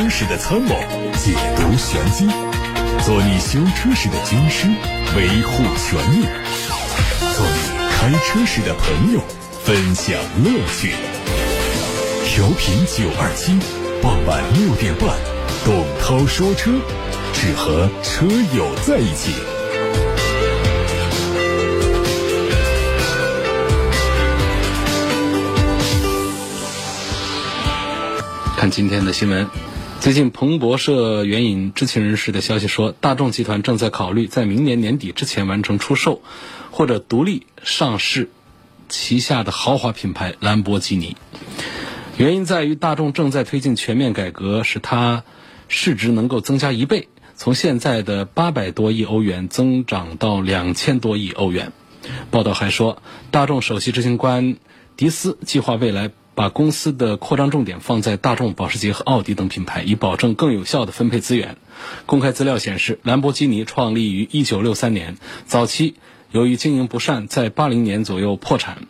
[0.00, 0.74] 车时的参谋，
[1.18, 2.26] 解读玄机，
[3.04, 4.66] 做你修车时的军师，
[5.14, 6.24] 维护权益；
[7.36, 7.58] 做你
[7.90, 9.20] 开车时的朋友，
[9.62, 10.94] 分享乐趣。
[12.24, 13.58] 调频九二七，
[14.00, 15.14] 傍晚六点半，
[15.66, 16.70] 董涛说车，
[17.34, 18.24] 只和车
[18.56, 19.34] 友在一起。
[28.56, 29.46] 看今天的新闻，
[30.00, 36.22] 最近彭博社援引知情人士的消息说，大众集团正在考虑在明年年底之前完成出售
[36.70, 38.30] 或者独立上市
[38.88, 41.18] 旗下的豪华品牌兰博基尼。
[42.16, 45.22] 原因在于大众正在推进全面改革，使它
[45.68, 51.72] 市值能够增加一倍，从现在的八百多亿欧元增长到两千多亿欧元。
[52.30, 54.56] 报道还说，大众首席执行官
[54.96, 56.10] 迪斯计划未来。
[56.34, 61.56] 把公司的扩张重点放在大众、保时捷和奥迪等品牌，以保证更有效的分配资源。
[62.06, 65.96] 公开资料显示，兰博基尼创立于1963年，早期
[66.30, 68.86] 由于经营不善，在80年左右破产。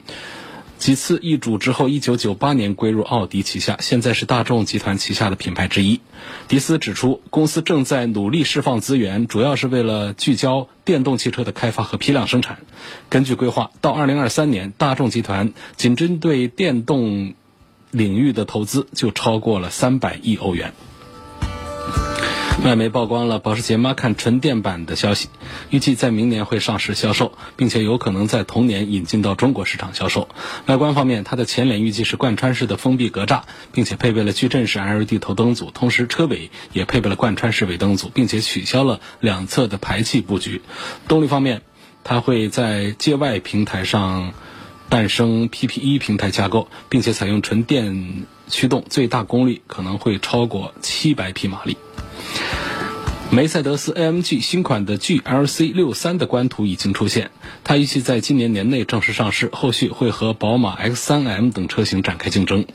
[0.81, 6.01] 几次易主之后，1998年归入奥迪旗下，现在是大众集团旗下的品牌之一。
[6.49, 12.61] 迪斯指出，公司正在努力释放资源，主要是为了聚焦电动汽车的开发和批量生产。
[13.11, 17.35] 根据规划，到2023年，大众集团仅针对电动
[17.91, 20.73] 领域的投资就超过了300亿欧元。
[22.65, 25.31] 外媒曝光了保时捷 Macan 纯电版的消息，
[25.71, 30.29] 预计在明年会上市销售，并且有可能在同年引进到中国市场销售。
[30.67, 40.61] 外观方面，它的前脸预计是贯穿式的封闭格栅，并且配备了矩阵式 LED 头灯组，同时车尾也配备了贯穿式尾灯组，并且取消了两侧的排气布局。
[41.09, 41.63] 动力方面，
[42.05, 44.35] 它会在界外平台上
[44.91, 51.79] 诞生 PPE 平台架构，并且采用纯电驱动，最大功率可能会超过700匹马力。
[53.33, 57.31] 梅赛德斯 AMG 新款的 GLC 六三的官图已经出现，
[57.63, 62.67] 它预计在今年年内正式上市，后续会和宝马 X3M 等车型展开竞争。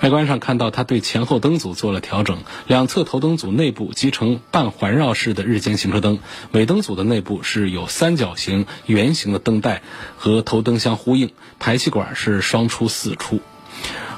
[0.00, 6.20] 外观上看到，它对前后灯组做了调整，两侧头灯组内部集成半环绕式的日间行车灯，
[6.52, 9.82] 尾灯组的内部是有三角形圆形的灯带
[10.16, 13.40] 和头灯相呼应，排气管是双出四出。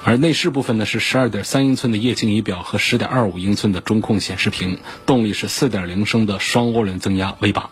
[0.09, 7.69] 而内饰部分呢是十二点三英寸的液晶仪表和十点二五英寸的中控显示屏，动力是四点零升的双涡轮增压 V 八。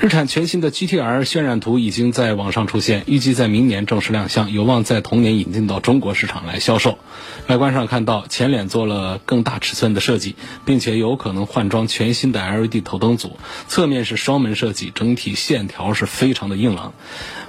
[0.00, 6.98] 日产全新的 GTR 渲染图已经在网上出现，预计在明年正式亮相，有望在同年引进到中国市场来销售。
[7.48, 13.36] 外观上看到前脸做了更大尺寸的设计，并且有可能换装全新的 LED 头灯组。
[13.68, 16.94] 侧面是双门设计，整体线条是非常的硬朗。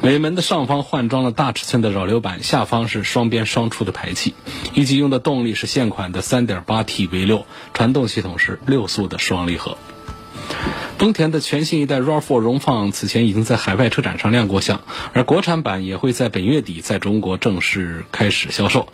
[0.02, 4.34] 尾门的上方换装了大尺寸的扰流板，下方是双边双出的排气。
[4.74, 9.78] 预计用的动力是现款的 3.8T V6，传动系统是六速的双离合。
[11.02, 14.82] 丰田的全新一代 RAV4 荣放此前已经在海外车展上亮过相，
[15.14, 18.88] 而国产版也会在本月底在中国正式开始销售。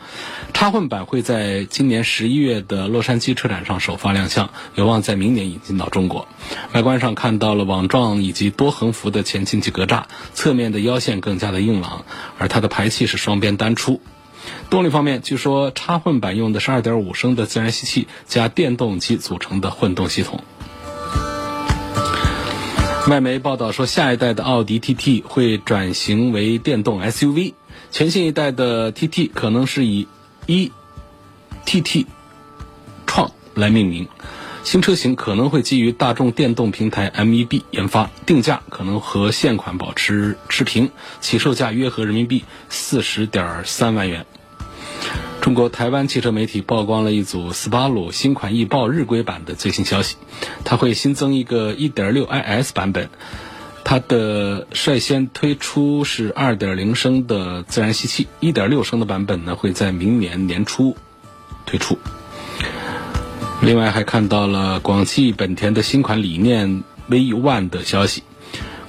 [0.54, 6.30] 插混版会在今年十一月的洛杉矶车展上首发亮相，有望在明年引进到中国。
[6.72, 10.04] 外观上看到了网状以及多横幅的前进气格栅，
[10.34, 12.06] 侧面的腰线更加的硬朗，
[12.38, 14.00] 而它的排气是双边单出。
[14.70, 20.46] 动力方面，据说插混版用的是2.5升的自然吸气加电动机组成的混动系统。
[23.08, 27.54] 外媒报道说，下一代的奥迪 TT 会转型为电动 SUV，
[27.90, 30.06] 全新一代的 TT 可能是以
[30.46, 30.70] 一
[31.66, 32.06] TT
[33.06, 34.06] 创来命名。
[34.66, 40.92] 新车型可能会基于大众电动平台 MEB 研发，定价可能和现款保持持平，
[41.22, 44.26] 起售价约合人民币四十点三万元。
[45.48, 50.18] 中国台湾汽车媒体曝光了一组斯巴鲁新款翼豹日规版的最新消息，
[50.66, 53.10] 它会新增一个 1.6iS 版本，
[53.86, 60.98] 它的率先推出是2.0升的自然吸气，1.6升的版本呢会在明年年初
[61.66, 61.98] 推出。
[63.62, 68.24] 另外还看到了广汽本田的新款理念 V1 的消息，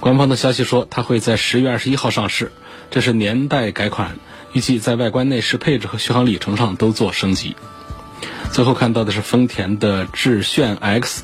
[0.00, 2.50] 官方的消息说它会在十月二十一号上市，
[2.90, 4.16] 这是年代改款。
[4.52, 7.56] 预计在外观内饰配置和续航里程上都做升级。
[8.50, 11.22] 最后看到的是丰田的致炫 X，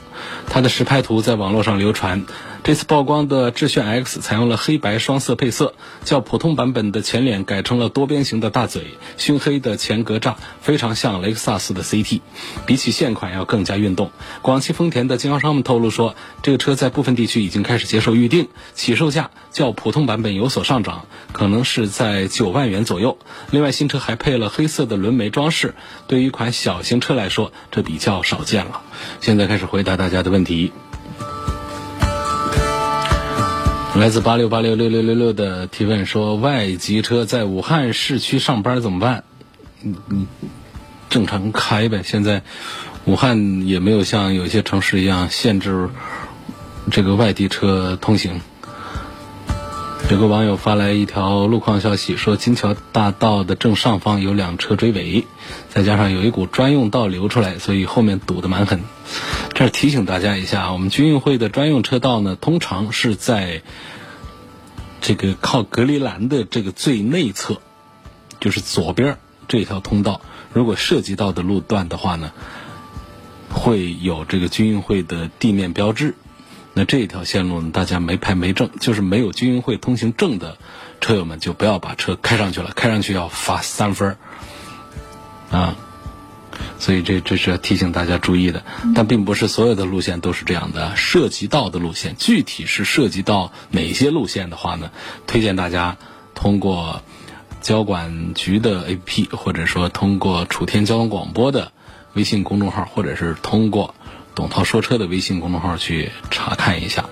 [0.49, 2.25] 它的实拍图在网络上流传，
[2.65, 8.85] 这次曝光的致炫 X 采用了黑白双色配色，较普通版本的前脸改成了多边形的大嘴，
[9.19, 12.23] 熏黑的前格栅非常像雷克萨斯的 CT，
[12.65, 14.11] 比起现款要更加运动。
[14.41, 23.19] 广汽丰田的经销商们透露说，这个车在部分地区已经开始接受预定，起售价较普通版本有所上涨，可能是在九万元左右。
[23.51, 25.75] 另外，新车还配了黑色的轮眉装饰，
[26.07, 28.81] 对于一款小型车来说，这比较少见了。
[29.21, 30.73] 现在开始回答大家的问题。
[33.97, 39.23] 来自八六八六六六六六的提问说：外籍车在武汉市区上班怎么办？
[39.85, 40.27] 嗯嗯，
[41.09, 42.03] 正常开呗。
[42.03, 42.43] 现在
[43.05, 45.91] 武汉也没有像有些城市一样限制
[46.91, 48.41] 这个外地车通行。
[50.11, 55.25] 有个网友发来一条路况消息，说金桥大道的正上方有两车追尾，
[55.71, 58.83] 再加上有一股专用道流出来，所以后面堵得蛮狠。
[59.55, 63.63] 这儿提醒大家一下，我们军运会的专用车道呢，通常是在
[65.01, 67.61] 这个靠隔离栏的这个最内侧，
[68.41, 69.17] 就是左边
[69.49, 70.21] 这条通道。
[70.53, 72.33] 如果涉及到的路段的话呢，
[73.51, 76.15] 会有这个军运会的地面标志。
[76.77, 80.59] 那这一条线路呢，大家没牌没证，就是没有军运会通行证的
[81.01, 85.77] 车友们，就不要把车开上去了，开上去要罚三分儿啊。
[86.81, 88.65] 所以这这是要提醒大家注意的。
[88.93, 94.91] 但并不是所有的路线都是这样的，涉及到的路线，具体是涉及到哪些路线的话呢？
[95.29, 95.97] 推荐大家
[96.35, 97.03] 通过
[97.61, 101.71] 交管局的 APP，或者说通过楚天交通广播的
[102.15, 103.95] 微信公众号，或者是通过。
[104.35, 107.05] 董涛说车的微信公众号去查看一下，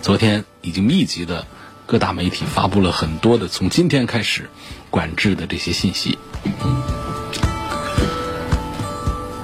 [0.00, 1.46] 昨天已经密集的
[1.86, 4.48] 各大媒体发布了很多的从今天开始
[4.88, 6.18] 管制的这些信息。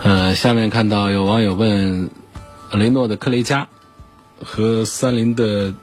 [0.03, 2.11] 呃，下面看到有网友问，
[2.73, 3.69] 雷诺的科雷嘉
[4.43, 5.75] 和三菱的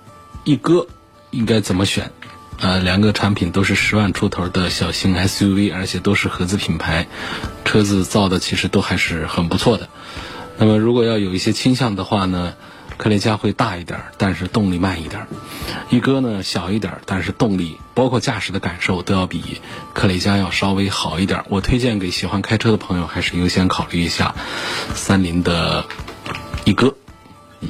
[0.45, 0.87] 一哥
[1.31, 2.11] 应该怎么选？
[2.59, 7.07] 呃，两个产品都是十万出头的小型 SUV，而且都是合资品牌，
[7.65, 9.89] 车子造的其实都还是很不错的。
[10.57, 12.53] 那么，如果要有一些倾向的话呢，
[12.97, 15.23] 科雷嘉会大一点，但是动力慢一点；
[15.89, 19.61] 一哥呢小一点，但是动力包括驾驶的感受都要比
[19.93, 21.43] 科雷嘉要稍微好一点。
[21.49, 24.35] 我推荐给喜欢开车的朋友，还是优先考虑一下
[24.93, 25.85] 三菱的
[26.65, 26.95] 一哥。
[27.59, 27.69] 嗯，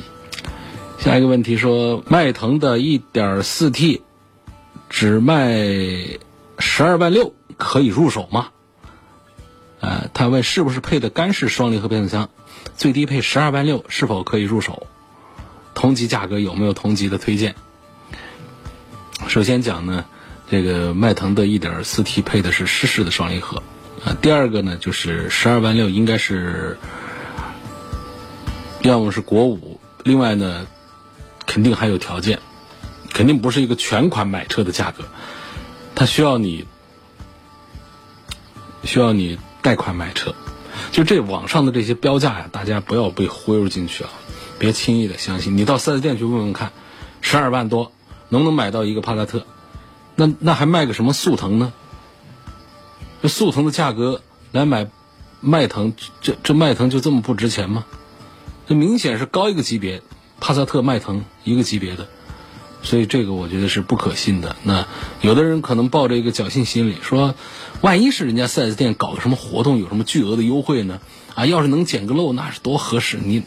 [1.00, 4.02] 下一个问题说，迈腾的 1.4T
[4.90, 5.48] 只卖
[6.60, 8.50] 十二万六，可以入手吗？
[9.80, 12.30] 呃，他问是不是配的干式双离合变速箱？
[12.84, 14.88] 最低配十二万六，是否可以入手？
[15.74, 17.56] 同级价格有没有同级的推荐？
[19.26, 20.04] 首先讲呢，
[20.52, 23.64] 这个迈腾的 1.4T 配的是湿式的双离合，
[24.04, 26.78] 啊，第二个呢就是十二万六应该是，
[28.82, 30.68] 要么是国五，另外呢，
[31.46, 32.38] 肯定还有条件，
[33.14, 35.06] 肯定不是一个全款买车的价格，
[35.96, 36.68] 它需要你，
[38.84, 40.36] 需要你贷款买车。
[40.94, 44.12] 就这网上的这些标价呀，大家不要被忽悠进去啊！
[44.60, 45.58] 别轻易的相信。
[45.58, 46.72] 你到四 S 店去问问看，
[47.20, 47.92] 十二万多
[48.30, 49.44] 能不能买到一个帕萨特？
[50.16, 51.74] 那那还卖个什么速腾呢？
[53.24, 54.88] 这速腾的价格来买
[55.42, 57.86] 迈腾，这这迈腾就这么不值钱吗？
[58.68, 60.04] 这明显是高一个级别，
[60.40, 62.08] 帕萨特、迈腾一个级别的，
[62.84, 64.56] 所以这个我觉得是不可信的。
[64.62, 64.86] 那
[65.22, 67.34] 有的人可能抱着一个侥幸心理说。
[67.82, 71.02] 万一是人家 4S 店搞个什么活动，有什么巨额的优惠呢？
[71.36, 73.18] 啊，要是能捡个漏，那是多合适！
[73.22, 73.44] 你，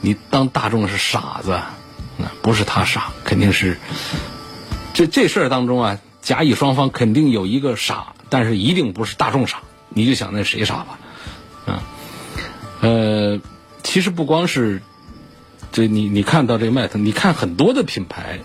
[0.00, 1.60] 你当大众是傻子，
[2.16, 3.78] 那不是他傻，肯定是
[4.92, 9.58] 这这事儿当中啊，甲乙双方肯定有一个傻，但是一定不是大众傻。
[9.88, 10.98] 你就想那谁傻吧？
[11.66, 11.82] 啊，
[12.80, 13.38] 呃，
[13.84, 14.82] 其实不光是
[15.70, 18.40] 这，你你看到这迈腾，你看很多的品牌，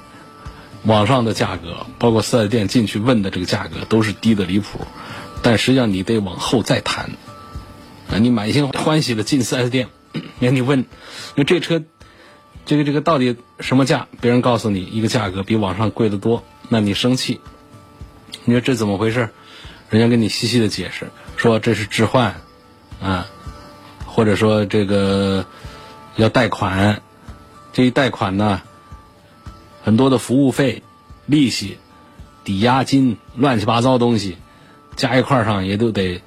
[0.84, 4.80] 网上的价格，包括 4S 店进去问的这个价格，都是低的离谱。
[5.44, 7.12] 但实际上，你得往后再谈。
[8.10, 9.88] 啊，你满心欢喜的进 4S 店，
[10.40, 10.86] 那你问，因
[11.38, 11.82] 为这车，
[12.66, 14.08] 这个这个到底什么价？
[14.20, 17.40] 别人告诉你一个价格比网上贵得多，那你生气。
[18.44, 19.30] 你说这怎么回事？
[19.90, 22.42] 人家跟你细细的解释，说这是置换，
[23.02, 23.28] 啊，
[24.06, 25.46] 或者说这个
[26.16, 27.02] 要贷款，
[27.72, 28.62] 这一贷款呢，
[29.84, 30.84] 很多的服务费、
[31.26, 31.78] 利息、
[32.44, 34.38] 抵押金、乱七八糟东西。
[34.98, 36.22] 加一块上也都得，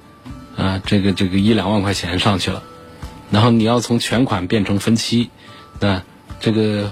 [0.57, 2.63] 啊，这个这个一两万块钱上去了，
[3.29, 5.29] 然后你要从全款变成分期，
[5.79, 6.01] 那
[6.39, 6.91] 这个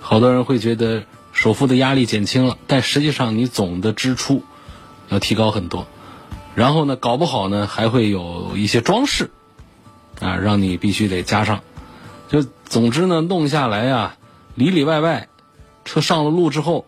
[0.00, 4.42] 好多人会觉得首付的压力减轻了，但实际上你总的支出
[5.08, 5.86] 要提高很多，
[6.56, 9.30] 然后呢，搞不好呢还会有一些装饰，
[10.20, 11.62] 啊，让你必须得加上，
[12.28, 14.16] 就总之呢弄下来呀，
[14.54, 15.28] 里里外外，
[15.84, 16.86] 车上了路之后，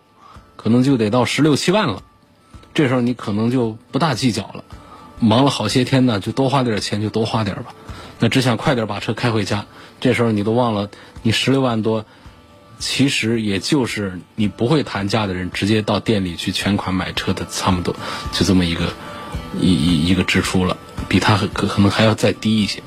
[0.55, 2.01] 可能就得到十六七万了。
[2.73, 4.63] 这时候你可能就不大计较了，
[5.19, 7.73] 忙了好些天呢，就多花点钱就多花点吧。
[8.19, 9.65] 那只想快点把车开回家，
[9.99, 10.89] 这时候你都忘了，
[11.23, 12.05] 你十六万多，
[12.79, 17.95] 其实也就是你不会谈价的人直接到店里去全款买车的，差不多
[18.31, 18.93] 就这么一个
[19.59, 20.77] 一一一个支出了，
[21.07, 22.83] 比他可可能还要再低一些。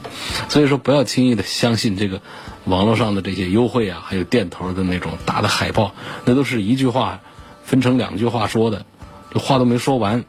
[0.49, 2.21] 所以说，不要轻易的相信这个
[2.64, 7.21] 网络上的这些优惠啊，还有店头的那种大的海报，那都是一句话
[7.64, 8.85] 分成两句话说的，
[9.33, 10.25] 这话都没说完。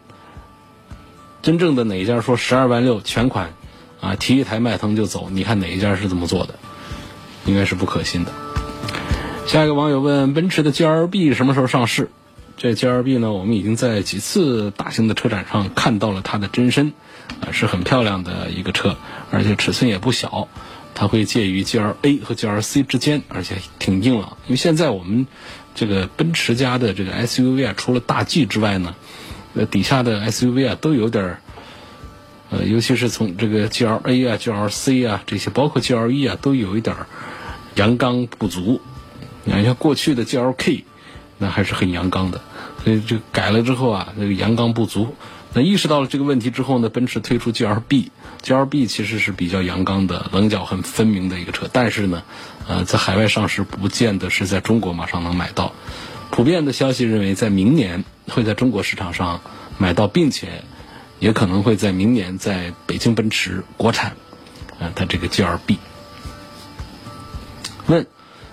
[1.42, 3.54] 真正的哪一家说十二万六全款？
[4.00, 6.56] 啊，提一台迈腾就走，你看哪一家是这么做的？
[7.46, 8.32] 应该是不可信的。
[9.48, 12.10] 下一个网友问：奔驰的 GLB 什么时候上市？
[12.58, 16.94] 这 GLB 呢，我们已经在几次大型的车展上看到了它的真身，
[17.42, 18.98] 啊，是很漂亮的一个车，
[19.32, 20.48] 而且尺寸也不小，
[20.94, 24.38] 它会介于 GLA 和 GLC 之间，而且挺硬朗。
[24.46, 25.28] 因为现在我们
[25.74, 28.96] 这个奔驰家的这个 SUV 啊，除了大 G 之外呢，
[29.56, 31.42] 呃，底下的 SUV 啊都有点儿。
[32.52, 37.08] 呃，尤其是从这个 G L A 啊、G L C 啊这些，包括 G L E 啊，都有一点儿
[37.76, 38.82] 阳刚不足。
[39.46, 40.84] 你看，像过去的 G L K，
[41.42, 42.40] 那还是很阳刚的。
[42.82, 45.16] 所以就改了之后啊，那个阳刚不足。
[45.54, 51.68] 那意识到了这个问题之后呢，奔驰推出 G L B，G L B 其实是比较阳刚的、棱角很分明的一个车。
[51.74, 52.24] 但是呢，
[52.68, 55.74] 呃，在海外上市不见得是在中国马上能买到。
[56.30, 59.42] 普遍的消息认为，在明年会在中国市场上
[59.78, 60.64] 买到，并且。
[61.20, 64.16] 也可能会在明年在北京奔驰国产，
[64.80, 65.78] 啊，它这个 G L B。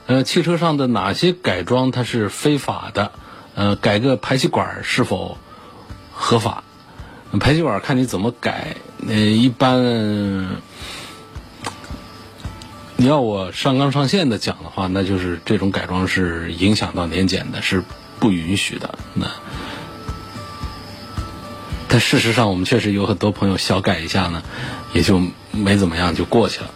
[0.09, 3.13] 呃，汽车上的哪些改装它是非法的？
[3.55, 5.37] 呃，改个排气管是否
[6.11, 6.65] 合法？
[7.39, 8.77] 排气管看你怎么改。
[9.07, 9.83] 呃，一般
[12.97, 17.85] 你要我上纲上线的讲的话，那就是这种改装是影响到年检的，是
[18.19, 18.99] 不允许的。
[19.13, 19.27] 那。
[21.87, 24.43] 但事实上，我们确实有很多朋友小改一下呢，
[24.95, 25.21] 也就
[25.53, 26.71] 没怎么样就过去了。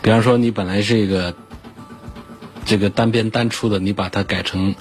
[0.00, 1.34] 比方说，你本来是一个
[2.64, 4.74] 这个单边单出的，你把它改成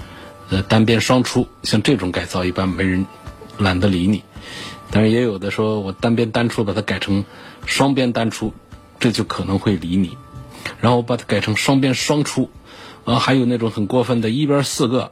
[0.49, 3.05] 呃单边双出，像这种改造一般没人
[3.57, 4.23] 懒得理你。
[4.91, 7.23] 但是也有的说我单边单出把它改成
[7.65, 8.53] 双边单出，
[8.99, 10.17] 这就可能会理你。
[10.81, 12.49] 然后我把它改成双边双出，
[13.05, 15.11] 啊，还有那种很过分的一边四个，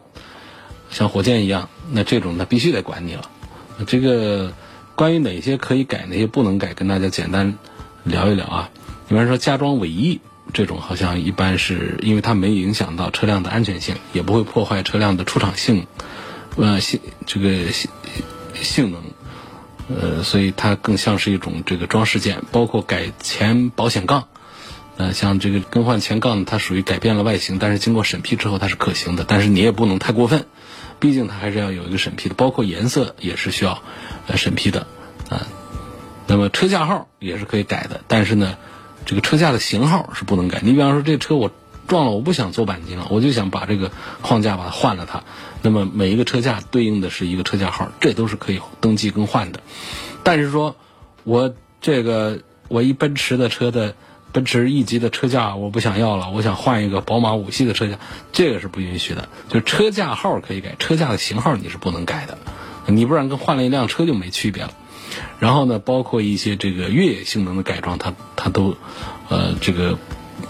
[0.89, 3.29] 像火箭一样，那这种那必须得管你了。
[3.85, 4.51] 这个
[4.95, 7.57] 关于哪些可以改，哪些不能改，跟大家简单
[8.03, 8.69] 聊一聊啊。
[9.07, 10.19] 比方说加装尾翼
[10.53, 15.87] 这种，好像一般是因为它没影响到车辆的安全性，也不会破坏车辆的出厂性，
[16.55, 17.91] 呃性这个性
[18.53, 19.01] 性能，
[19.89, 22.43] 呃，所以它更像是一种这个装饰件。
[22.51, 24.27] 包括改前保险杠，
[24.97, 30.45] 呃，像这个更换前杠，它属于改变了外形，但是经过审批之后它是可行的，但是你也不能太过分。
[30.99, 33.83] 毕竟它还是要有一个审批的，包括颜色也是需要
[34.25, 34.87] 呃审批的
[35.29, 35.45] 啊。
[36.25, 38.57] 那么车架号也是可以改的，但是呢，
[39.07, 40.61] 这个车架的型号是不能改。
[40.61, 41.49] 你比方说这车我
[41.87, 45.23] 撞了，我不想做钣金了，我就想把这个框架把它换了它。
[45.63, 49.61] 那么每一个车架对应的是一个车架号，这都是可以登记更换的。
[50.21, 50.75] 但是说
[51.23, 53.95] 我这个我一奔驰的车的。
[54.33, 57.97] 奔驰 E 级的车架我不想要了，我想换一个宝马五系的车架，
[58.33, 59.29] 这个是不允许的。
[59.47, 62.37] 就车架号可以改，车架的型号你是不能改的，
[62.87, 64.73] 你不然跟换了一辆车就没区别了。
[65.39, 68.75] 然后呢，包括一些这个越野性能的改装，它它都，
[69.29, 69.97] 呃，这个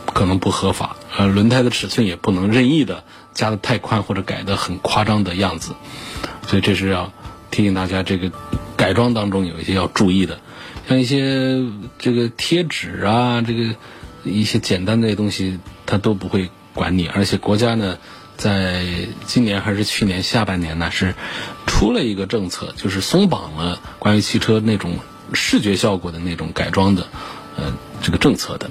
[0.05, 0.95] 可能不合法。
[1.17, 5.73] 呃，轮胎的尺寸也不能任意的加的太宽或者改的很夸张的样子。
[6.47, 7.11] 所以这是要
[7.51, 8.31] 提醒大家，这个
[8.75, 10.39] 改装当中有一些要注意的。
[10.87, 11.61] 像一些
[11.99, 13.75] 这个贴纸啊，这个
[14.23, 17.07] 一些简单的东西，他都不会管你。
[17.07, 17.97] 而且国家呢，
[18.37, 18.85] 在
[19.25, 21.15] 今年还是去年下半年呢，是
[21.77, 24.97] 出了一个政策，就是松绑了关于汽车那种
[25.33, 27.05] 视觉效果的那种改装的
[27.55, 28.67] 呃这个政策的。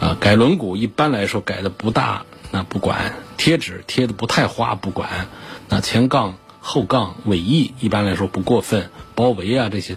[0.00, 5.28] 啊，改轮毂一般来说改的不大，那不管；贴纸贴的不太花，不管。
[5.68, 9.96] 那前杠、后杠、尾翼一般来说不过分，包围啊这些。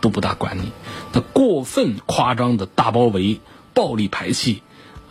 [0.00, 0.72] 都不大管你，
[1.12, 3.38] 那过分夸张的大包围、
[3.74, 4.62] 暴力排气，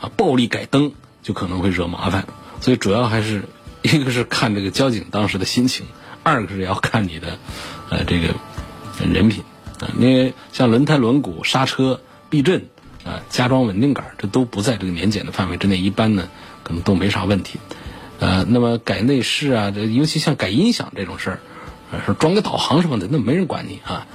[0.01, 2.27] 啊，暴力改灯就可能会惹麻烦。
[2.59, 3.43] 所以主要还是
[3.83, 5.85] 一个是看这个交警当时的心情，
[6.23, 7.37] 二个是要看你的，
[7.89, 8.33] 呃，这个
[9.05, 9.43] 人品
[9.79, 9.89] 啊。
[9.97, 12.67] 因为像轮胎、轮毂、刹车、避震
[13.05, 16.29] 啊、加装稳定杆，这都不在这个年检的范围之内，一般呢
[16.63, 17.59] 可能都没啥问题。
[18.19, 21.39] 呃，那么改内饰啊，这尤其像改音响这种事儿，
[22.05, 24.05] 说装个导航什么的，那没人管你啊。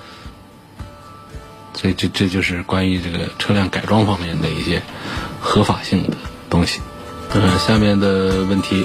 [1.72, 4.80] 所以这这就是关于这个车辆改装方面的一些
[5.40, 6.16] 合法性的
[6.48, 6.80] 东西。
[7.34, 8.84] 嗯，下面的问题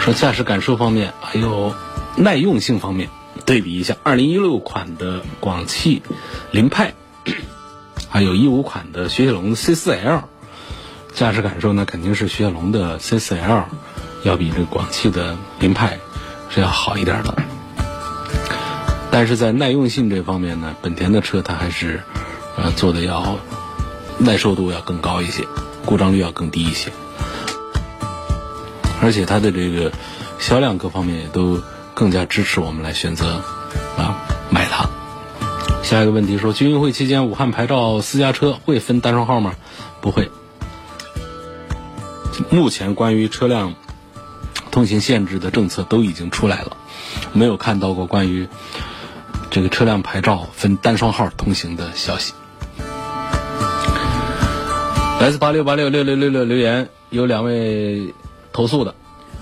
[0.00, 1.74] 说驾驶感受方面，还有
[2.16, 3.10] 耐用性方面，
[3.44, 6.02] 对比一下二零一六款的广汽
[6.50, 6.94] 凌派，
[8.08, 10.22] 还有一五款的雪铁龙的 C 四 L，
[11.14, 13.64] 驾驶感受呢，肯定是雪铁龙的 C 四 L
[14.24, 15.98] 要比这个广汽的凌派
[16.48, 17.34] 是要好一点的。
[19.10, 22.02] 但是在耐用性这方面呢，本田的车它还是
[22.56, 23.38] 呃做的要。
[24.22, 25.46] 耐受度要更高一些，
[25.86, 26.92] 故障率要更低一些，
[29.00, 29.92] 而且它的这个
[30.38, 31.60] 销量各方面也都
[31.94, 33.42] 更加支持我们来选择
[33.96, 34.16] 啊
[34.50, 34.88] 买它。
[35.82, 39.54] 下一个问题说，军运会期间武汉牌照私家车会分单双号吗？
[40.00, 40.30] 不会。
[42.50, 43.74] 目前关于车辆
[44.70, 46.76] 通行限制的政策都已经出来了，
[47.32, 48.48] 没有看到过关于
[49.50, 52.34] 这个车辆牌照分单双号通行的消息。
[55.20, 58.14] 来自八六八六六六六六留言有两位
[58.52, 58.94] 投诉的，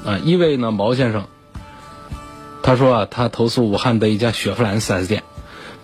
[0.05, 1.27] 啊，一位呢毛先生，
[2.63, 5.23] 他说啊，他投诉武汉的一家雪佛兰 4S 店，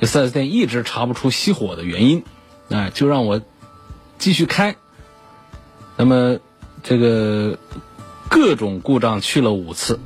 [0.00, 2.24] 这 4S 店一直查不出熄火的原因，
[2.70, 3.40] 啊，就让我
[4.18, 4.76] 继续开。
[5.96, 6.38] 那么
[6.82, 7.58] 这个
[8.28, 9.98] 各种故障去了五次，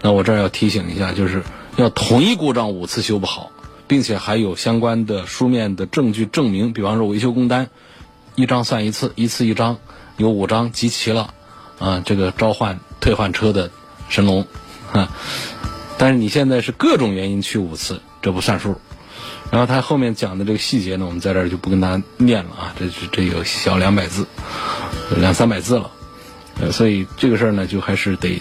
[0.00, 1.42] 那我这儿要提醒一下，就是
[1.76, 3.50] 要同一故障五次修不好，
[3.88, 7.70] 并且还有相关的书面的证据证明，比方说维修工单。
[8.34, 9.76] 一张算一次，一次一张，
[10.16, 11.34] 有五张集齐了，
[11.82, 13.70] 啊，这个召唤退换车的
[14.08, 14.46] 神龙，
[14.92, 15.08] 啊，
[15.98, 18.80] 但是你现在是各种原因去五次，这不算数。
[19.50, 24.26] 然后他后面讲的这个细节呢，我们在这儿就不跟大家念了啊，这是这有小两百字，
[25.16, 25.90] 两三百字了，
[26.60, 28.40] 呃，所以这个事儿呢，就还是得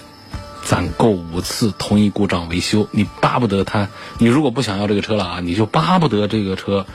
[0.64, 2.88] 攒够五次同一故障维修。
[2.92, 6.86] 你巴不得他，你如果不想要这个车了啊，你就巴不得这个车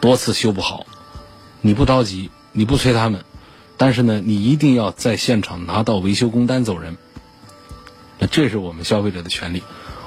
[0.00, 0.86] 多次修不好，
[1.62, 2.30] 你不着急。
[2.56, 3.24] 你不催他们，
[3.76, 6.96] 但是呢，你一定要在现场拿到维修工单走人。
[8.18, 9.62] 那这是我们消费者的权利。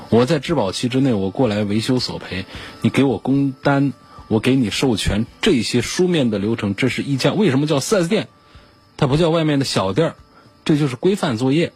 [0.09, 2.45] 我在质保期之内，我过来维修索赔，
[2.81, 3.91] 你给我工单，
[4.29, 8.29] 我给你授权这些书面的流程，这是一家为什么叫四 S 店？
[8.95, 10.15] 它不叫外面的小店儿，
[10.63, 11.73] 这就是规范作业。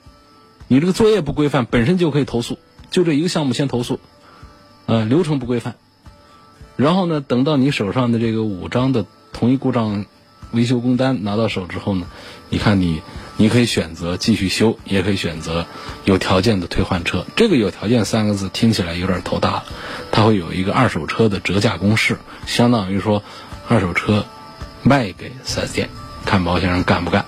[0.69, 2.57] 你这个作业不规范，本身就可以投诉，
[2.89, 3.99] 就这一个项目先投诉，
[4.85, 5.75] 呃，流程不规范。
[6.77, 10.05] 然后呢，等到你手上的这个五张的同一故障。
[10.51, 12.05] 维修工单拿到手之后呢，
[12.49, 13.01] 你看你，
[13.37, 15.65] 你可以选择继续修，也可以选择
[16.03, 17.25] 有条件的退换车。
[17.35, 19.63] 这个“有条件”三个字听起来有点头大了，
[20.11, 23.23] 它会有一个二手车的折价公式，相当于说
[23.67, 24.25] 二手车
[24.83, 25.89] 卖给四 S 店，
[26.25, 27.25] 看毛先生干不干，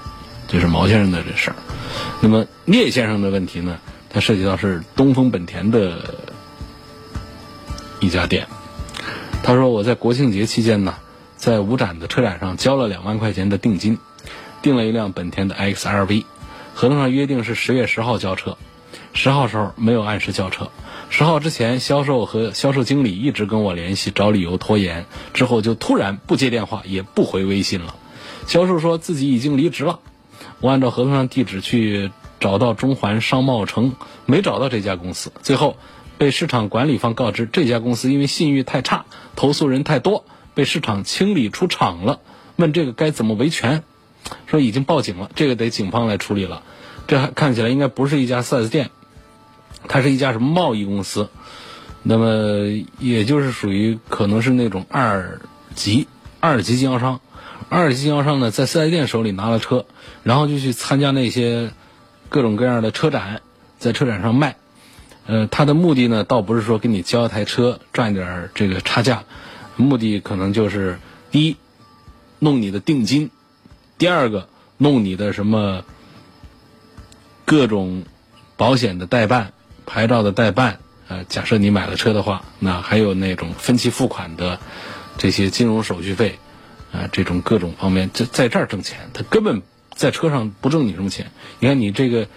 [0.48, 1.56] 这是毛先生的这事儿。
[2.20, 3.78] 那么聂先生的问题呢，
[4.10, 6.14] 它涉及到是东风本田的
[8.02, 8.48] 一家店，
[9.44, 10.96] 他说我在国庆节期间呢。
[11.44, 13.98] 在五展的车展上交了两万块钱的定金，
[14.62, 16.24] 订了一辆本田的 XRV，
[16.74, 18.58] 合同上约定是十月十号交车，
[19.14, 20.72] 十号时候没有按时交车，
[21.10, 27.94] 十号之前销售和销售经理一直跟我联系找理由拖延，之后就突然不接电话也不回微信了，
[28.48, 30.00] 销售说自己已经离职了，
[30.62, 35.76] 我按照合同上地址去找到中环商贸城，没找到这家公司，最后
[36.18, 39.04] 被市场管理方告知这家公司因为信誉太差，
[39.36, 40.24] 投诉人太多。
[40.54, 42.20] 被市场清理出厂了，
[42.56, 43.84] 问这个该怎么维权？
[44.48, 46.64] 说已经报警了，这个得警方来处理了。
[47.08, 48.90] 这还看起来应该不是一家 4S 店，
[49.88, 51.30] 它是一家什么贸易公司？
[52.02, 55.42] 那么也就是属于可能是那种二
[55.76, 56.08] 级
[56.40, 57.20] 二级经销商。
[57.70, 59.86] 二级经销商呢，在 4S 店手里拿了车，
[60.24, 61.72] 然后就去参加那些
[62.30, 63.42] 各种各样的车展，
[63.80, 64.56] 在车展上卖。
[65.26, 69.24] 呃，他的目的呢，倒不是说给你交一台车赚一点这个差价。
[69.76, 71.00] 目的可能就是：
[71.32, 71.58] 第一，
[72.40, 73.30] 弄你的定金；
[73.98, 75.84] 第二个，弄你的什么
[77.46, 78.04] 各种
[78.56, 79.54] 保险的代办、
[79.86, 80.80] 牌照的代办。
[81.08, 84.60] 呃，假设你买了车的话，那还有那种分期付款的
[85.18, 86.38] 这些金融手续费，
[86.92, 89.62] 啊，这种各种方面，在在这儿挣钱，他根本
[89.96, 91.32] 在车上不挣你什么钱。
[91.60, 92.28] 你看你这个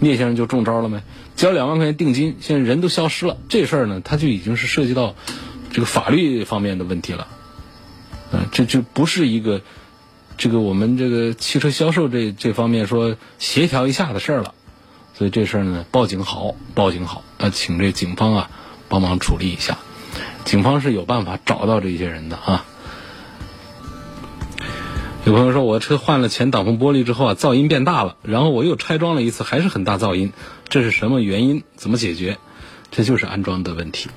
[0.00, 1.02] 聂先生就中招了没？
[1.36, 3.36] 交两万块钱定金，现在人都消失了。
[3.48, 5.14] 这事儿呢，他就已经是涉及到。
[5.70, 7.26] 这个法律方面的问题了，
[8.32, 9.62] 嗯，这就不是一个
[10.36, 14.54] 这个我们这个汽车销售这这方面说协调一下的事儿了，
[15.14, 18.50] 所以这事儿呢，报警好，报警好，那请这警方啊
[18.88, 19.78] 帮忙处理一下，
[20.44, 22.64] 警方是有办法找到这些人的啊。
[25.24, 30.32] 有朋友说，我车换了前挡风玻璃之后啊，噪音变大了，然后我又拆装了一次，还是很大噪音，
[30.70, 31.62] 这是什么原因？
[31.76, 32.38] 怎么解决？
[32.90, 34.08] 这就是安装的问题。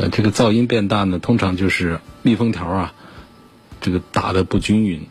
[0.00, 2.94] 呃，这个噪音变大呢，通常就是密封条啊，
[3.82, 5.06] 这个打的不均匀，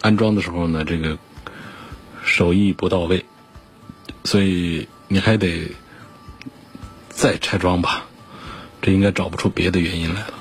[0.00, 1.18] 安装的时候呢，这个
[2.22, 3.24] 手艺不到位，
[4.22, 5.72] 所以你还得
[7.08, 8.04] 再拆装吧。
[8.80, 10.34] 这应该找不出别的原因来了，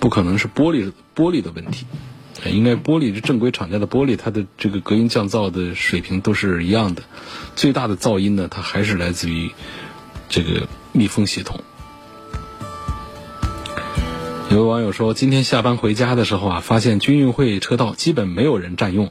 [0.00, 1.84] 不可能是玻璃玻璃的问题，
[2.46, 7.02] 应该玻璃是正规厂家的玻璃，它的这个隔音降噪的水平都是一样的。
[7.54, 9.50] 最大的噪音呢，它还是来自于
[10.30, 11.62] 这个密封系统。
[14.52, 19.10] 有网友说，今天下班回家的时候啊，发现军运会车道基本没有人占用，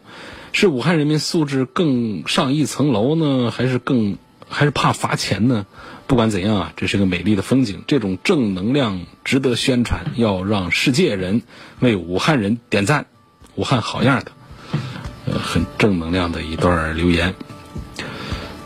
[0.52, 5.66] 是武汉人民素质更上一层楼呢，还是更还是怕罚钱呢？
[6.06, 11.42] 不管怎样啊，这是个美丽的风景，这种正能量值得宣传，要让世界人
[11.80, 13.08] 为武汉人点赞，
[13.56, 17.34] 武汉好样的，很正能量的一段留言。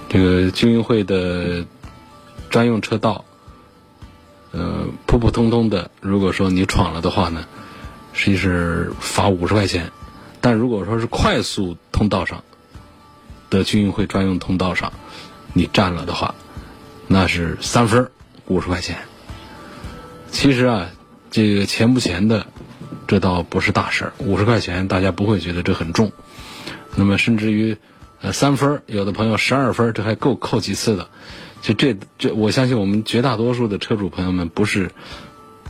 [0.10, 1.66] 这个军运会的
[2.50, 3.24] 专用车道。
[4.56, 7.46] 呃，普普通通的，如果说你闯了的话呢，
[8.14, 9.88] 实际是罚五十块钱；
[10.40, 12.42] 但如果说是快速通道上
[13.50, 14.94] 的军运会专用通道上，
[15.52, 16.34] 你占了的话，
[17.08, 18.10] 那是三分
[18.48, 18.98] 五十块钱。
[20.32, 20.90] 其实啊，
[21.32, 22.48] 这个钱不钱的，
[23.08, 26.14] 这倒不是大事儿，五十块钱大家不会觉得这很重。
[26.96, 27.76] 那么甚至于
[28.32, 31.10] 三分有的朋友十二分这还够扣几次的。
[31.62, 34.92] 就这这，我相信我们绝大多数的车主朋友们不是，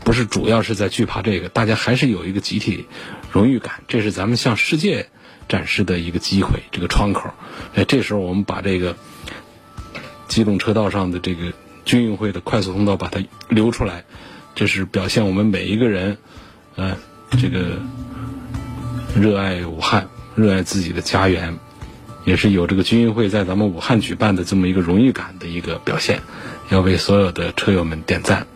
[0.04, 2.86] 不是主要是在惧怕这个，大家还是有一个集体
[3.32, 5.08] 荣誉感，这是咱们向世界
[5.48, 7.30] 展示的一个机会，这个窗口。
[7.76, 8.98] 哎，这时候我们把这个
[10.28, 11.54] 机动车道上的这个
[11.86, 14.04] 军运会的快速通道把它留出来，
[14.54, 16.18] 这是表现我们每一个人，
[16.76, 16.98] 呃，
[17.39, 17.80] 这个
[19.15, 21.58] 热爱武汉，热爱自己的家园。
[22.26, 26.22] 也是有这个军运会在咱们武汉举办的这么一个荣誉感的一个表现，
[26.70, 28.48] 要为所有的车友们点赞。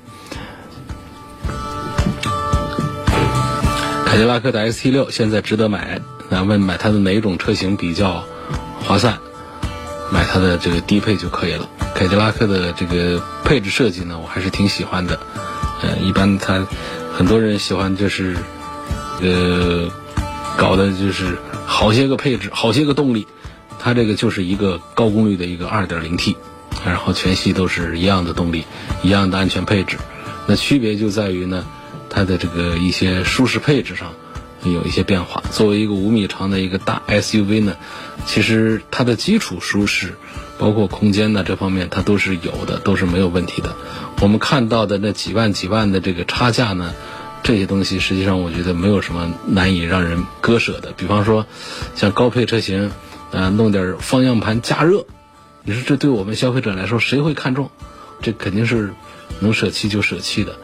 [4.05, 8.25] 凯迪拉克的 ST 六现在值得买，那问买它的哪种车型比较
[8.81, 9.19] 划算？
[10.11, 11.69] 买它的这个低配就可以了。
[11.93, 15.19] 凯迪拉克的这个配置设计呢，我还是挺喜欢的。
[15.83, 16.65] 呃，一般它
[17.15, 18.35] 很多人喜欢就是，
[19.21, 19.87] 呃，
[20.57, 23.27] 搞的就是好些个配置，好些个动力。
[23.79, 26.35] 它这个就是一个高功率的一个 2.0T，
[26.85, 28.65] 然后全系都是一样的动力，
[29.01, 29.97] 一样的安全配置。
[30.47, 31.65] 那区别就在于呢，
[32.09, 34.13] 它的这个一些舒适配置上
[34.63, 35.41] 有一些变化。
[35.51, 37.77] 作为一个五米长的一个大 SUV 呢，
[38.25, 40.15] 其实它的基础舒适，
[40.57, 43.75] 包括空间呢这方面它都是有的，都是没有问题的。
[44.21, 46.93] 我们看到的那几万几万的这个差价呢，
[47.43, 50.91] 这些东西实际上我觉得没有什么难以让人割舍的。
[50.97, 51.45] 比方说，
[51.95, 52.91] 像高配车型。
[53.31, 55.05] 啊，弄点方向盘加热，
[55.63, 57.69] 你说这对我们消费者来说谁会看重？
[58.21, 58.93] 这肯定是
[59.39, 60.57] 能舍弃就舍弃的。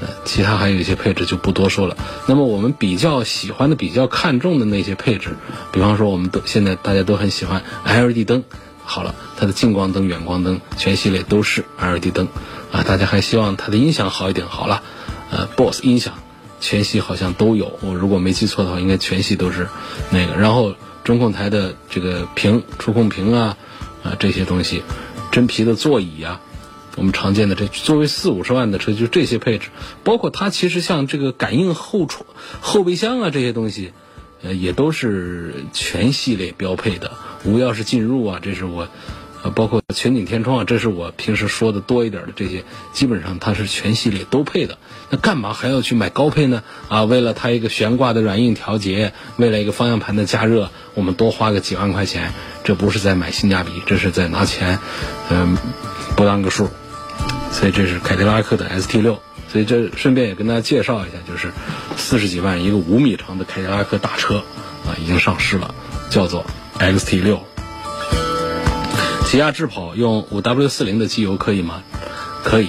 [0.00, 1.96] 呃，其他还有一些配置就不多说了。
[2.26, 5.36] 那么我们比较喜欢的、比较看重的那些配置，
[5.72, 8.44] 比方说我们都现在大家都很喜欢 LED 灯。
[8.82, 12.28] 好了，它的近光灯、远光灯全系列都是 LED 灯。
[12.72, 14.46] 啊，大家还希望它的音响好一点。
[14.48, 14.82] 好了，
[15.30, 16.14] 呃，BOSS 音响
[16.60, 17.78] 全系好像都有。
[17.82, 19.68] 我如果没记错的话，应该全系都是
[20.10, 20.34] 那个。
[20.34, 20.74] 然后。
[21.06, 23.56] 中控台的这个屏、触控屏啊，
[24.02, 24.82] 啊这些东西，
[25.30, 26.40] 真皮的座椅啊，
[26.96, 29.68] 我们常见的这作为四五十万的车，就这些配置，
[30.02, 32.26] 包括它其实像这个感应后窗、
[32.60, 33.92] 后备箱啊这些东西，
[34.42, 37.12] 呃也都是全系列标配的，
[37.44, 38.88] 无钥匙进入啊，这是我。
[39.54, 44.78] 包括全景天窗啊，这是我平时说的多一点的这些，基本上它是全系列都配的。
[45.10, 46.62] 那干嘛还要去买高配呢？
[46.88, 52.32] 啊，为了它一个悬挂的软硬调节，为了一个方向盘的加热，我们多花个几万块钱，
[52.64, 54.78] 这不是在买性价比，这是在拿钱，
[55.30, 55.56] 嗯，
[56.16, 56.68] 不当个数。
[57.52, 59.20] 所以这是凯迪拉克的 ST 六。
[59.48, 61.52] 所以这顺便也跟大家介绍一下，就是
[61.96, 64.38] 四十几万一个五米长的凯迪拉克大车
[64.84, 65.72] 啊，已经上市了，
[66.10, 66.44] 叫做
[66.78, 67.40] XT 六。
[69.26, 71.82] 起亚智跑用五 W 四零的机油可以吗？
[72.44, 72.68] 可以，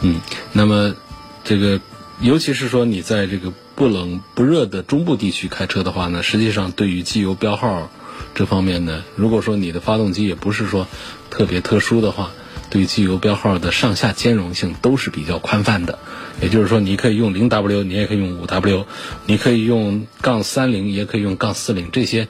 [0.00, 0.20] 嗯，
[0.52, 0.96] 那么
[1.44, 1.80] 这个
[2.20, 7.88] 尤其是说你在这个不冷不热的中部地区开车的话呢，实际上对于机油标号
[8.34, 10.88] 这方面呢，如果说你的发动机也不是说
[11.30, 12.32] 特别特殊的话，
[12.68, 16.00] 对于机油标号的上下兼容性都是比较宽泛的。
[16.42, 18.86] 也就是说，你可以用零 W，你也可以用五 W，
[19.26, 22.26] 你可以用杠三零，也可以用杠四零这些。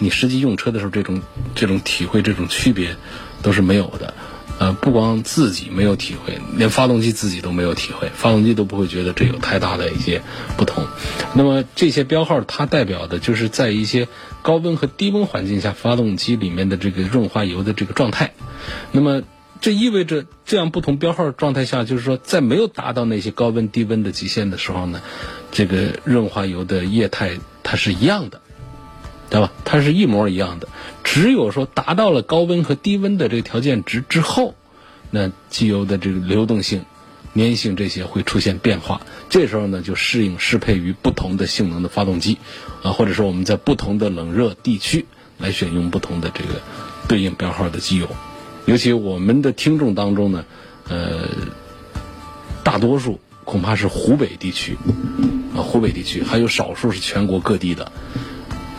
[0.00, 1.22] 你实际用车的时候，这种
[1.54, 2.96] 这种体会、这种区别
[3.42, 4.14] 都是没有的。
[4.58, 10.20] 呃，不光自己没有体会，连发动机自己都没有体会，发动机都不会觉得这有太大的一些
[10.58, 10.86] 不同。
[11.32, 14.06] 那么这些标号它代表的就是在一些
[14.42, 18.34] 高温和低温环境下，发动机里面的这个润滑油的这个状态。
[18.92, 19.22] 那么
[19.62, 25.00] 这意味着这样不同标号状态下，就是说在没有达到那些高温低温的极限的时候呢，
[25.50, 28.42] 这个润滑油的液态它是一样的。
[29.30, 29.52] 对吧？
[29.64, 30.68] 它是一模一样的，
[31.04, 34.56] 只有说达到了高温和低温的这个条件值之后，
[35.12, 36.84] 那机油的这个流动性、
[37.36, 39.00] 粘性这些会出现变化。
[39.28, 42.38] 这时候呢，就适应适配于不同的性能的发动机，
[42.82, 45.06] 啊，或者说我们在不同的冷热地区
[45.38, 46.60] 来选用不同的这个
[47.06, 48.08] 对应标号的机油。
[48.66, 50.44] 尤其我们的听众当中呢，
[50.88, 51.28] 呃，
[52.64, 54.76] 大多数恐怕是湖北地区，
[55.54, 57.92] 啊，湖北地区还有少数是全国各地的。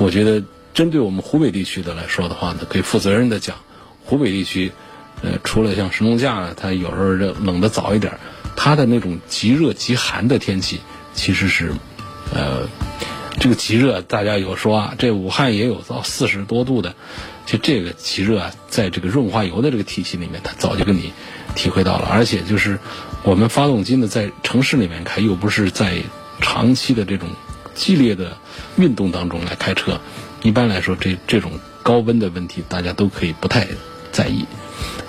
[0.01, 3.57] 我觉得，针对我们湖北地区的来说的话呢，可以负责任的讲，
[4.03, 4.71] 湖北地区，
[5.21, 7.09] 呃，除了像神农架，它有时候
[7.43, 8.17] 冷的早一点，
[8.55, 10.79] 它的那种极热极寒的天气，
[11.13, 11.71] 其实是，
[12.33, 12.67] 呃，
[13.39, 16.95] 这个极热，大家有说啊，这武汉也有到四十多度的，
[17.45, 21.13] 就这个极热啊，在这个润滑油的这个体系里面，它早就跟你
[21.53, 22.79] 体会到了，而且就是
[23.21, 26.01] 我们发动机呢，在城市里面开，又不是在
[26.39, 27.29] 长期的这种。
[27.73, 28.37] 激烈的
[28.77, 29.99] 运动当中来开车，
[30.41, 33.67] 一般来说，这这种高温的问题，大家都可以不太
[34.11, 34.45] 在意。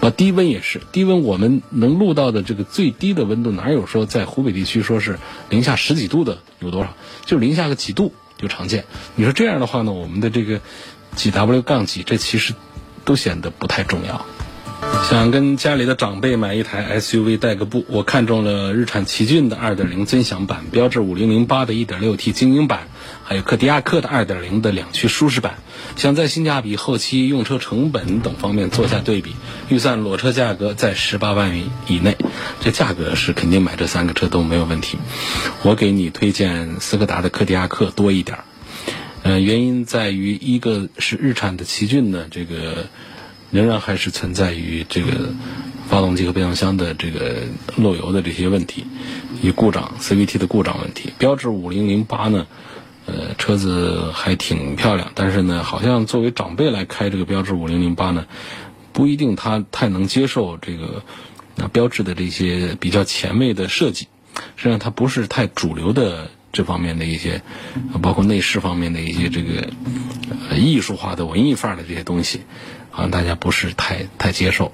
[0.01, 6.39] 啊，低温也是，低温我们能录到的这个最低的温度，哪有说在湖北地区说是零下十几度的？
[6.61, 6.95] 有多少？
[7.25, 8.85] 就零下个几度就常见。
[9.15, 10.61] 你说这样的话呢，我们的这个
[11.15, 12.55] 几 W 杠几，这其实
[13.05, 14.27] 都显得不太重要。
[15.03, 22.89] 想跟家里的长辈买一台 SUV 代个步，我看中了日产奇骏的2.0尊享版、标致5008的 1.6T 精英版，
[23.23, 25.57] 还有柯迪亚克的2.0的两驱舒适版。
[25.97, 29.35] 想在性价比、后期用车成本等方面做下对比，
[29.69, 32.17] 预算裸车价格在18万元以内，
[32.61, 34.99] 这价格是肯定买这三个车都没有问题。
[35.63, 38.39] 我给你推荐斯柯达的柯迪亚克多一点，
[39.23, 42.87] 呃，原因在于一个是日产的奇骏呢，这个。
[43.53, 45.29] 仍然还是存在于这个
[45.87, 47.43] 发动机和变速箱的这个
[47.77, 48.87] 漏油的这些问题，
[49.43, 51.13] 与故障 CVT 的故障问题。
[51.19, 52.47] 标致五零零八呢，
[53.05, 58.27] 呃，车子还挺漂亮，但是呢，好像作为长辈来开这个标致五零零八呢，
[58.95, 61.03] 不一定他太能接受这个
[61.57, 64.09] 那标志的这些比较前卫的设计，
[64.57, 67.43] 实际上它不是太主流的这方面的一些，
[68.01, 69.69] 包括内饰方面的一些这个
[70.57, 72.41] 艺术化的文艺范儿的这些东西。
[72.93, 74.71] 好像大家不是太太接受，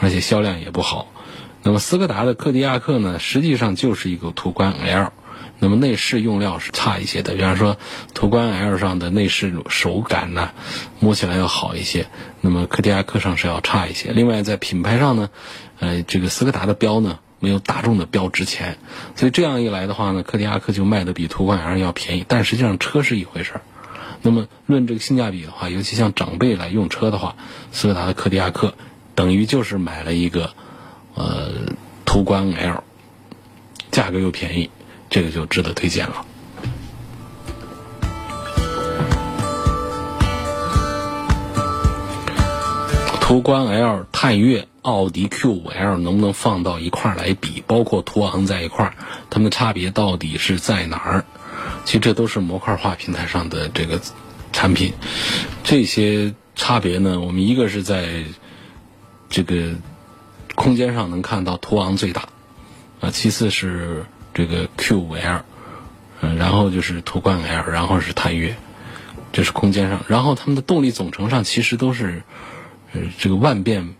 [0.00, 1.12] 而且销量也不好。
[1.62, 5.12] 那么斯柯达的柯迪亚克呢，实际上就是一个途观 L，
[5.58, 7.34] 那么内饰用料是差一些的。
[7.34, 7.76] 比方说，
[8.14, 10.52] 途观 L 上的内饰手感呢，
[11.00, 12.06] 摸起来要好一些，
[12.40, 14.12] 那么柯迪亚克上是要差一些。
[14.12, 15.28] 另外，在品牌上呢，
[15.80, 18.78] 呃，这个斯柯达的标呢，没有大众的标值钱，
[19.16, 22.24] 所以这样一来的话呢，柯迪亚克就卖的比途观 L 要便宜。
[22.28, 23.60] 但实际上车是一回事儿。
[24.26, 27.36] 那么论这个性价比的话，尤其像长辈来用车的话，
[27.70, 28.74] 斯柯达的柯迪亚克
[29.14, 30.50] 等于就是买了一个
[31.14, 31.52] 呃
[32.04, 32.82] 途观 L，
[33.92, 34.68] 价格又便宜，
[35.08, 36.26] 这个就值得推荐了。
[43.20, 47.62] 途观 L、探岳、奥迪 Q5L 能不能放到一块来比？
[47.64, 48.94] 包括途昂在一块儿，
[49.30, 51.24] 它们的差别到底是在哪儿？
[51.86, 54.00] 其实这都是模块化平台上的这个
[54.52, 54.92] 产品，
[55.62, 58.24] 这些差别呢，我们一个是在
[59.30, 59.76] 这个
[60.56, 62.28] 空间上能看到途昂最大，
[63.00, 65.42] 啊，其次是这个 Q5L，
[66.22, 68.56] 嗯，然后就是途观 L，然后是探岳，
[69.32, 72.24] 这是空间上，然后它们的动力总成上其实都是
[72.92, 73.94] 呃这个万变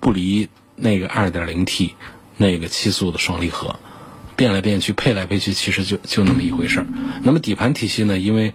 [0.00, 1.92] 不离那个 2.0T
[2.36, 3.76] 那个七速的双离合。
[4.36, 6.86] 变来变去，配来配去，其实就就那么一回事儿。
[7.22, 8.18] 那么底盘体系呢？
[8.18, 8.52] 因为，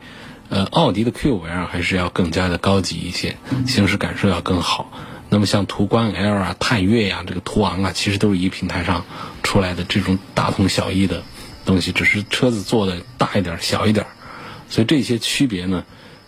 [0.49, 4.91] 呃，奥迪的 Q5L 还是要更加的高级一些，行驶感受要更好。
[5.29, 9.05] 那么像途观 L 啊、探岳呀、这个途昂啊，其实都是一平台上
[9.43, 11.23] 出来的这种大同小异的
[11.65, 14.11] 东西，只是车子做的大一点、小一点儿。
[14.69, 15.85] 所以这些区别呢，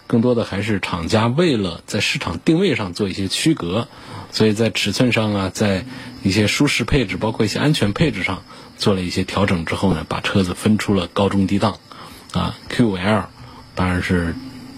[0.08, 3.88] 更多的还是厂家为了在市场定位上做一些区隔，
[4.32, 5.86] 所以在尺寸上啊，在
[6.24, 8.44] 一些舒适配置，包括一些安全配置上。
[8.84, 11.78] 做了一些调整之后呢，把车子分出了高中低档，
[12.34, 13.24] 啊，Q5L
[13.76, 14.36] 当然是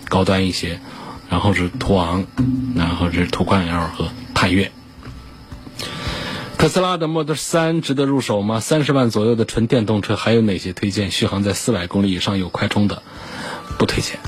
[0.10, 0.80] 高端一些，
[1.28, 2.28] 然后是途昂，
[2.76, 4.72] 然后是途观 L 和探岳。
[6.60, 8.60] 特斯拉的 Model 3值得入手吗？
[8.60, 11.10] 三十万左右的纯电动车还有哪些推荐？
[11.10, 13.02] 续航在四百公里以上有快充的，
[13.80, 14.20] 不推荐。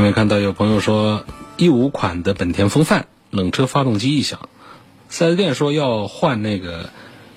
[0.00, 1.26] 下面看到有朋友说，
[1.58, 4.48] 一五款的本田锋范冷车发动机异响，
[5.10, 6.88] 四 S 店说要换那个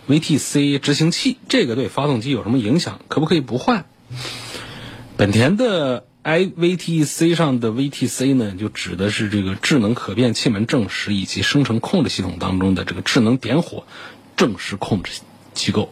[0.08, 3.02] VTC 执行器，这个对发动机有什么影响？
[3.10, 3.84] 可不可以不换？
[5.18, 13.84] 本田的 iVTC 上的 VTC 呢，就指的是这个智能可变气门正时以及生成控制系统当中的这个智能点火
[14.38, 15.20] 正时控制
[15.54, 15.92] 机构。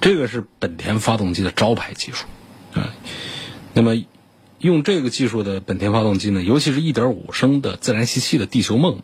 [0.00, 2.26] 这个是本田发动机的招牌技术
[2.72, 2.92] 啊。
[3.72, 3.94] 那么，
[4.64, 9.02] 用这个技术的本田发动机呢，尤其是一点五升的自然吸气的地球梦，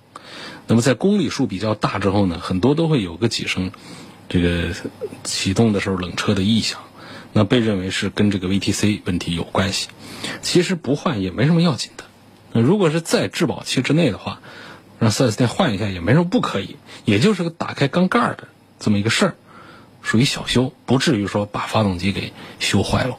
[0.66, 3.70] 那么在公里数比较大之后呢，很多都会有个几声
[4.30, 4.74] 这个
[5.22, 6.80] 启动的时候冷车的异响，
[7.34, 9.88] 那被认为是跟这个 VTC 问题有关系。
[10.40, 12.04] 其实不换也没什么要紧的。
[12.52, 14.40] 那如果是在质保期之内的话，
[14.98, 19.34] 让 4S 店换一下也没什么不可以，也就是个打开缸盖的这么一个事儿，
[20.00, 23.18] 属于小修，不至于说把发动机给修坏了。